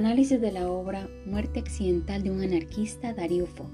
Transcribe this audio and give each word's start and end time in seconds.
Análisis 0.00 0.40
de 0.40 0.50
la 0.50 0.68
obra 0.70 1.06
Muerte 1.26 1.60
accidental 1.60 2.22
de 2.22 2.30
un 2.30 2.40
anarquista 2.40 3.12
Darío 3.12 3.46
Fo. 3.46 3.66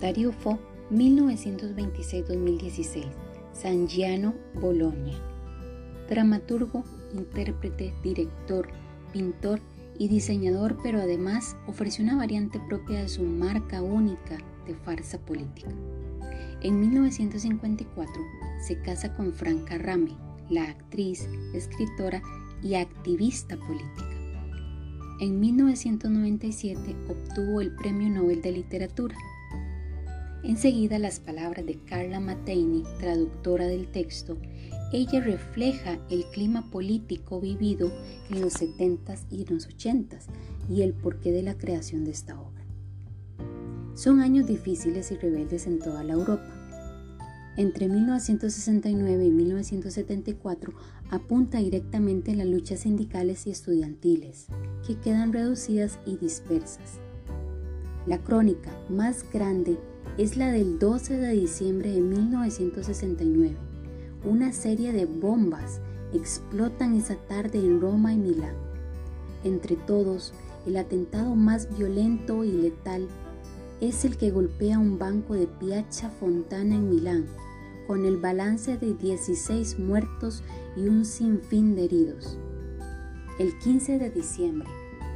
Darío 0.00 0.32
Fo, 0.32 0.58
1926-2016, 0.90 3.04
San 3.52 3.86
Giano, 3.86 4.34
Bolonia. 4.60 5.14
Dramaturgo, 6.08 6.82
intérprete, 7.14 7.94
director, 8.02 8.66
pintor 9.12 9.60
y 9.96 10.08
diseñador, 10.08 10.76
pero 10.82 11.00
además 11.00 11.56
ofreció 11.68 12.02
una 12.02 12.16
variante 12.16 12.58
propia 12.68 13.02
de 13.02 13.08
su 13.08 13.22
marca 13.22 13.82
única 13.82 14.38
de 14.66 14.74
farsa 14.74 15.20
política. 15.20 15.70
En 16.62 16.80
1954 16.80 18.12
se 18.66 18.82
casa 18.82 19.14
con 19.14 19.34
Franca 19.34 19.78
Rame, 19.78 20.16
la 20.48 20.64
actriz, 20.64 21.28
escritora 21.54 22.20
y 22.60 22.74
activista 22.74 23.56
política. 23.56 24.09
En 25.20 25.38
1997 25.38 26.96
obtuvo 27.10 27.60
el 27.60 27.76
Premio 27.76 28.08
Nobel 28.08 28.40
de 28.40 28.52
Literatura. 28.52 29.14
Enseguida 30.42 30.98
las 30.98 31.20
palabras 31.20 31.66
de 31.66 31.74
Carla 31.74 32.20
Mateini, 32.20 32.84
traductora 32.98 33.66
del 33.66 33.86
texto, 33.88 34.38
ella 34.94 35.20
refleja 35.20 35.98
el 36.08 36.24
clima 36.32 36.70
político 36.70 37.38
vivido 37.38 37.92
en 38.30 38.40
los 38.40 38.54
70s 38.54 39.26
y 39.30 39.44
los 39.44 39.68
80s 39.68 40.24
y 40.70 40.80
el 40.80 40.94
porqué 40.94 41.32
de 41.32 41.42
la 41.42 41.58
creación 41.58 42.06
de 42.06 42.12
esta 42.12 42.40
obra. 42.40 42.64
Son 43.94 44.20
años 44.20 44.46
difíciles 44.46 45.12
y 45.12 45.16
rebeldes 45.16 45.66
en 45.66 45.80
toda 45.80 46.02
la 46.02 46.14
Europa. 46.14 46.59
Entre 47.56 47.88
1969 47.88 49.24
y 49.24 49.30
1974 49.30 50.72
apunta 51.10 51.58
directamente 51.58 52.30
en 52.30 52.38
las 52.38 52.46
luchas 52.46 52.80
sindicales 52.80 53.46
y 53.46 53.50
estudiantiles, 53.50 54.46
que 54.86 54.96
quedan 54.98 55.32
reducidas 55.32 55.98
y 56.06 56.16
dispersas. 56.16 57.00
La 58.06 58.18
crónica 58.18 58.70
más 58.88 59.24
grande 59.32 59.78
es 60.16 60.36
la 60.36 60.50
del 60.50 60.78
12 60.78 61.16
de 61.16 61.32
diciembre 61.32 61.90
de 61.90 62.00
1969 62.00 63.70
una 64.24 64.52
serie 64.52 64.92
de 64.92 65.06
bombas 65.06 65.80
explotan 66.12 66.94
esa 66.94 67.16
tarde 67.16 67.58
en 67.58 67.80
Roma 67.80 68.12
y 68.12 68.18
Milán. 68.18 68.54
Entre 69.44 69.76
todos, 69.76 70.34
el 70.66 70.76
atentado 70.76 71.34
más 71.34 71.74
violento 71.78 72.44
y 72.44 72.52
letal 72.52 73.08
es 73.80 74.04
el 74.04 74.18
que 74.18 74.30
golpea 74.30 74.78
un 74.78 74.98
banco 74.98 75.34
de 75.34 75.46
Piazza 75.46 76.10
Fontana 76.10 76.74
en 76.74 76.90
Milán, 76.90 77.26
con 77.90 78.06
el 78.06 78.18
balance 78.18 78.78
de 78.78 78.94
16 78.94 79.80
muertos 79.80 80.44
y 80.76 80.86
un 80.86 81.04
sinfín 81.04 81.74
de 81.74 81.86
heridos. 81.86 82.38
El 83.40 83.58
15 83.58 83.98
de 83.98 84.10
diciembre, 84.10 84.68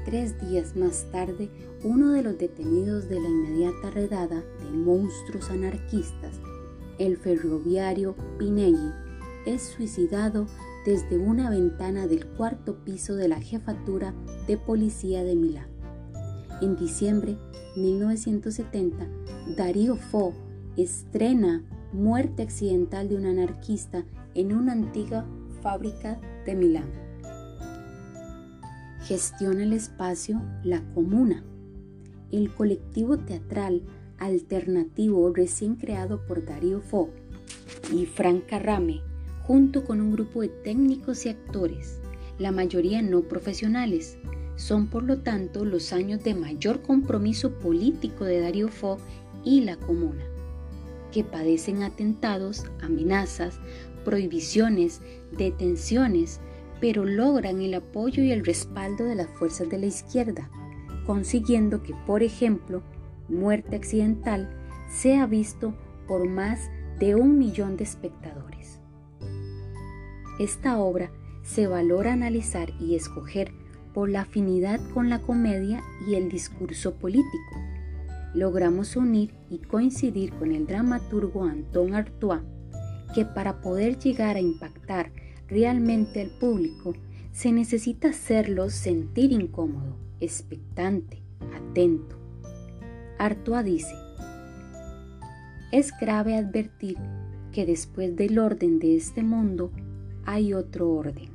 tres 0.04 0.40
días 0.40 0.74
más 0.74 1.06
tarde, 1.12 1.52
uno 1.84 2.10
de 2.10 2.24
los 2.24 2.36
detenidos 2.36 3.08
de 3.08 3.20
la 3.20 3.28
inmediata 3.28 3.92
redada 3.92 4.42
de 4.58 4.70
monstruos 4.76 5.50
anarquistas 5.50 6.40
el 6.98 7.16
ferroviario 7.16 8.16
Pinelli 8.38 8.90
es 9.46 9.62
suicidado 9.62 10.48
desde 10.84 11.16
una 11.16 11.50
ventana 11.50 12.08
del 12.08 12.26
cuarto 12.26 12.84
piso 12.84 13.14
de 13.14 13.28
la 13.28 13.40
jefatura 13.40 14.14
de 14.48 14.56
policía 14.56 15.22
de 15.22 15.36
Milán. 15.36 15.68
En 16.60 16.74
diciembre 16.74 17.38
de 17.76 17.82
1970, 17.82 19.06
Darío 19.56 19.94
Fo 19.94 20.34
estrena 20.76 21.62
Muerte 21.94 22.42
accidental 22.42 23.08
de 23.08 23.14
un 23.14 23.24
anarquista 23.24 24.04
en 24.34 24.52
una 24.52 24.72
antigua 24.72 25.24
fábrica 25.62 26.20
de 26.44 26.56
Milán. 26.56 26.90
Gestiona 29.04 29.62
el 29.62 29.72
espacio 29.72 30.42
La 30.64 30.82
Comuna. 30.92 31.44
El 32.32 32.52
colectivo 32.52 33.18
teatral 33.18 33.82
alternativo 34.18 35.32
recién 35.32 35.76
creado 35.76 36.26
por 36.26 36.44
Darío 36.44 36.80
Fo 36.80 37.10
y 37.92 38.06
Frank 38.06 38.46
Carrame, 38.46 39.00
junto 39.44 39.84
con 39.84 40.00
un 40.00 40.10
grupo 40.10 40.40
de 40.40 40.48
técnicos 40.48 41.24
y 41.26 41.28
actores, 41.28 42.00
la 42.40 42.50
mayoría 42.50 43.02
no 43.02 43.22
profesionales. 43.22 44.18
Son 44.56 44.88
por 44.88 45.04
lo 45.04 45.18
tanto 45.20 45.64
los 45.64 45.92
años 45.92 46.24
de 46.24 46.34
mayor 46.34 46.82
compromiso 46.82 47.52
político 47.52 48.24
de 48.24 48.40
Darío 48.40 48.66
Fo 48.66 48.98
y 49.44 49.60
la 49.60 49.76
comuna, 49.76 50.24
que 51.14 51.22
padecen 51.22 51.84
atentados, 51.84 52.66
amenazas, 52.82 53.60
prohibiciones, 54.04 55.00
detenciones, 55.38 56.40
pero 56.80 57.04
logran 57.04 57.62
el 57.62 57.74
apoyo 57.74 58.24
y 58.24 58.32
el 58.32 58.44
respaldo 58.44 59.04
de 59.04 59.14
las 59.14 59.28
fuerzas 59.28 59.68
de 59.68 59.78
la 59.78 59.86
izquierda, 59.86 60.50
consiguiendo 61.06 61.84
que, 61.84 61.94
por 62.04 62.24
ejemplo, 62.24 62.82
muerte 63.28 63.76
accidental 63.76 64.50
sea 64.90 65.26
visto 65.26 65.72
por 66.08 66.28
más 66.28 66.68
de 66.98 67.14
un 67.14 67.38
millón 67.38 67.76
de 67.76 67.84
espectadores. 67.84 68.80
Esta 70.40 70.78
obra 70.78 71.12
se 71.44 71.68
valora 71.68 72.12
analizar 72.12 72.72
y 72.80 72.96
escoger 72.96 73.52
por 73.92 74.10
la 74.10 74.22
afinidad 74.22 74.80
con 74.92 75.08
la 75.08 75.22
comedia 75.22 75.80
y 76.08 76.16
el 76.16 76.28
discurso 76.28 76.96
político. 76.96 77.73
Logramos 78.34 78.96
unir 78.96 79.34
y 79.48 79.58
coincidir 79.58 80.32
con 80.32 80.52
el 80.52 80.66
dramaturgo 80.66 81.44
Anton 81.44 81.94
Artois 81.94 82.42
que 83.14 83.24
para 83.24 83.60
poder 83.60 83.96
llegar 83.98 84.36
a 84.36 84.40
impactar 84.40 85.12
realmente 85.48 86.20
al 86.20 86.30
público 86.30 86.94
se 87.32 87.52
necesita 87.52 88.08
hacerlo 88.08 88.70
sentir 88.70 89.32
incómodo, 89.32 89.96
expectante, 90.20 91.22
atento, 91.54 92.18
Artois 93.18 93.64
dice, 93.64 93.94
es 95.70 95.92
grave 96.00 96.36
advertir 96.36 96.98
que 97.52 97.64
después 97.64 98.16
del 98.16 98.38
orden 98.38 98.80
de 98.80 98.96
este 98.96 99.22
mundo 99.22 99.70
hay 100.24 100.52
otro 100.52 100.90
orden. 100.90 101.30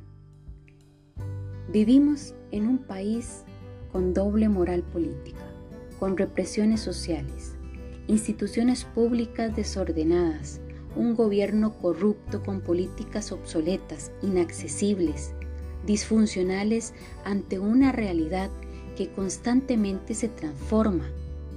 Vivimos 1.72 2.34
en 2.50 2.66
un 2.66 2.78
país 2.78 3.44
con 3.92 4.12
doble 4.12 4.48
moral 4.48 4.82
política, 4.82 5.44
con 6.00 6.16
represiones 6.16 6.80
sociales, 6.80 7.54
instituciones 8.08 8.84
públicas 8.84 9.54
desordenadas, 9.54 10.60
un 10.96 11.14
gobierno 11.14 11.74
corrupto 11.74 12.42
con 12.42 12.60
políticas 12.60 13.30
obsoletas, 13.30 14.10
inaccesibles, 14.22 15.32
disfuncionales 15.86 16.94
ante 17.24 17.60
una 17.60 17.92
realidad 17.92 18.50
que 18.96 19.12
constantemente 19.12 20.14
se 20.14 20.28
transforma 20.28 21.04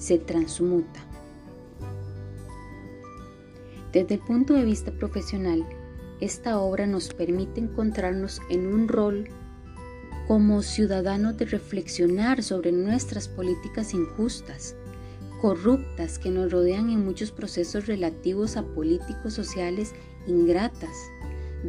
se 0.04 0.18
transmuta. 0.18 1.00
Desde 3.94 4.16
el 4.16 4.22
punto 4.22 4.54
de 4.54 4.66
vista 4.66 4.92
profesional, 4.92 5.66
esta 6.20 6.60
obra 6.60 6.88
nos 6.88 7.14
permite 7.14 7.62
encontrarnos 7.62 8.42
en 8.50 8.68
un 8.68 8.90
rol 8.90 9.30
como 10.28 10.62
ciudadanos 10.62 11.38
de 11.38 11.46
reflexionar 11.46 12.44
sobre 12.44 12.72
nuestras 12.72 13.28
políticas 13.28 13.94
injustas, 13.94 14.76
corruptas 15.42 16.20
que 16.20 16.30
nos 16.30 16.52
rodean 16.52 16.90
en 16.90 17.04
muchos 17.04 17.32
procesos 17.32 17.88
relativos 17.88 18.56
a 18.56 18.64
políticos 18.64 19.34
sociales 19.34 19.94
ingratas, 20.26 20.96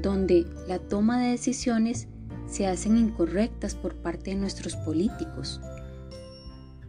donde 0.01 0.47
la 0.69 0.79
toma 0.79 1.21
de 1.21 1.31
decisiones 1.31 2.07
se 2.47 2.67
hacen 2.67 2.97
incorrectas 2.97 3.75
por 3.75 3.97
parte 3.97 4.31
de 4.31 4.37
nuestros 4.37 4.77
políticos. 4.77 5.61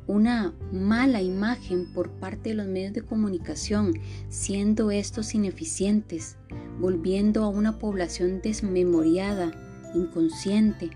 Una 0.08 0.54
mala 0.72 1.24
imagen 1.24 1.92
por 1.92 2.12
parte 2.12 2.50
de 2.50 2.56
los 2.56 2.68
medios 2.68 2.94
de 2.94 3.02
comunicación, 3.02 3.94
siendo 4.30 4.92
estos 4.92 5.34
ineficientes, 5.34 6.38
volviendo 6.80 7.44
a 7.44 7.48
una 7.48 7.80
población 7.80 8.42
desmemoriada, 8.44 9.52
inconsciente, 9.96 10.92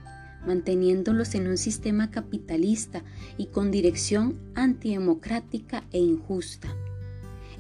manteniéndolos 0.46 1.36
en 1.36 1.48
un 1.48 1.58
sistema 1.58 2.12
capitalista 2.12 3.04
y 3.38 3.48
con 3.48 3.72
dirección 3.72 4.40
antidemocrática 4.56 5.84
e 5.92 6.00
injusta. 6.00 6.76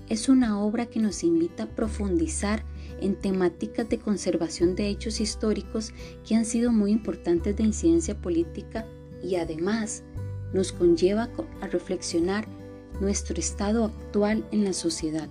Es 0.10 0.28
una 0.28 0.60
obra 0.60 0.88
que 0.88 1.00
nos 1.00 1.24
invita 1.24 1.64
a 1.64 1.70
profundizar 1.76 2.64
en 3.02 3.16
temáticas 3.16 3.88
de 3.90 4.00
conservación 4.00 4.76
de 4.76 4.90
hechos 4.90 5.22
históricos 5.22 5.94
que 6.28 6.36
han 6.36 6.46
sido 6.46 6.72
muy 6.72 6.92
importantes 6.92 7.56
de 7.56 7.64
incidencia 7.64 8.20
política 8.20 8.86
y 9.24 9.36
además 9.36 10.04
nos 10.54 10.72
conlleva 10.72 11.30
a 11.62 11.68
reflexionar 11.68 12.48
nuestro 13.00 13.40
estado 13.40 13.86
actual 13.86 14.46
en 14.52 14.64
la 14.64 14.74
sociedad. 14.74 15.30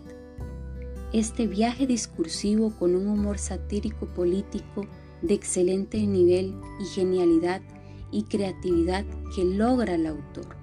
Este 1.13 1.47
viaje 1.47 1.87
discursivo 1.87 2.71
con 2.79 2.95
un 2.95 3.09
humor 3.09 3.39
satírico 3.39 4.07
político 4.07 4.87
de 5.23 5.35
excelente 5.35 6.05
nivel 6.07 6.55
y 6.81 6.85
genialidad 6.85 7.61
y 8.11 8.25
creatividad 8.25 9.05
que 9.35 9.45
logra 9.45 9.95
el 9.95 10.07
autor. 10.07 10.57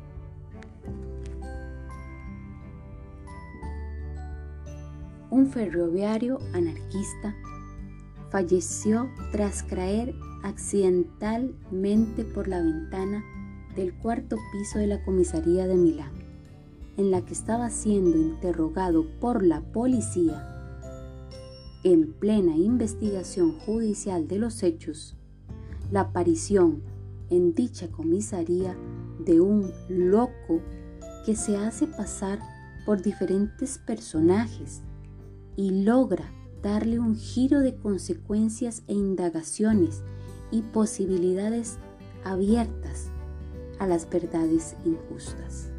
Un 5.30 5.48
ferroviario 5.48 6.40
anarquista 6.54 7.36
falleció 8.30 9.10
tras 9.32 9.64
caer 9.64 10.16
accidentalmente 10.44 12.24
por 12.24 12.48
la 12.48 12.62
ventana 12.62 13.24
del 13.76 13.94
cuarto 13.94 14.38
piso 14.52 14.80
de 14.80 14.88
la 14.88 15.04
comisaría 15.04 15.68
de 15.68 15.76
Milán, 15.76 16.14
en 16.98 17.12
la 17.12 17.22
que 17.22 17.34
estaba 17.34 17.70
siendo 17.70 18.18
interrogado 18.18 19.06
por 19.20 19.44
la 19.44 19.62
policía 19.62 20.55
en 21.86 22.14
plena 22.14 22.58
investigación 22.58 23.60
judicial 23.60 24.28
de 24.28 24.40
los 24.40 24.64
hechos, 24.64 25.16
la 25.92 26.02
aparición 26.02 26.82
en 27.30 27.54
dicha 27.54 27.92
comisaría 27.92 28.76
de 29.24 29.40
un 29.40 29.72
loco 29.88 30.62
que 31.28 31.36
se 31.36 31.58
hace 31.58 31.86
pasar 31.86 32.40
por 32.88 33.04
diferentes 33.04 33.78
personajes 33.78 34.82
y 35.56 35.84
logra 35.84 36.26
darle 36.64 36.98
un 36.98 37.16
giro 37.16 37.60
de 37.60 37.76
consecuencias 37.76 38.82
e 38.88 38.94
indagaciones 38.94 40.02
y 40.50 40.64
posibilidades 40.64 41.78
abiertas 42.24 43.12
a 43.78 43.86
las 43.86 44.10
verdades 44.10 44.76
injustas. 44.86 45.70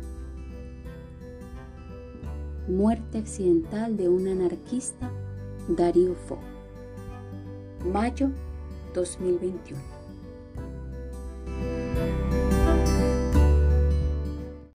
Muerte 2.68 3.18
accidental 3.18 3.96
de 3.96 4.08
un 4.08 4.28
anarquista, 4.28 5.10
Darío 5.68 6.14
Fo. 6.14 6.38
Mayo 7.84 8.30
2021. 8.94 9.95